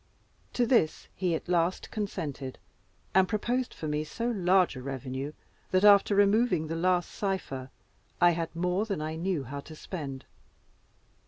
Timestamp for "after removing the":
5.83-6.75